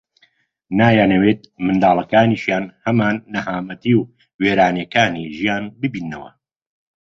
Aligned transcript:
نایانەوێت 0.79 1.41
منداڵەکانیشیان 1.65 2.65
هەمان 2.85 3.15
نەهامەتی 3.33 3.93
و 3.97 4.07
وێرانەییەکانی 4.41 5.31
ژیان 5.37 5.63
ببیننەوە 5.79 6.29